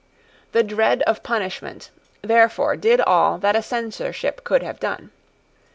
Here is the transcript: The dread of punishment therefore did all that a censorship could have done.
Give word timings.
The 0.51 0.63
dread 0.63 1.03
of 1.03 1.21
punishment 1.21 1.91
therefore 2.23 2.75
did 2.75 2.99
all 3.01 3.37
that 3.37 3.55
a 3.55 3.61
censorship 3.61 4.43
could 4.43 4.63
have 4.63 4.79
done. 4.79 5.11